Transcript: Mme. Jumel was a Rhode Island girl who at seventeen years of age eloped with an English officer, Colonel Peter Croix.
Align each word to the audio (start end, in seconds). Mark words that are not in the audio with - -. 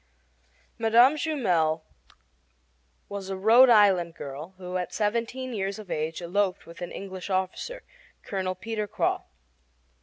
Mme. 0.79 1.13
Jumel 1.15 1.83
was 3.07 3.29
a 3.29 3.37
Rhode 3.37 3.69
Island 3.69 4.15
girl 4.15 4.55
who 4.57 4.77
at 4.77 4.91
seventeen 4.95 5.53
years 5.53 5.77
of 5.77 5.91
age 5.91 6.23
eloped 6.23 6.65
with 6.65 6.81
an 6.81 6.91
English 6.91 7.29
officer, 7.29 7.83
Colonel 8.23 8.55
Peter 8.55 8.87
Croix. 8.87 9.19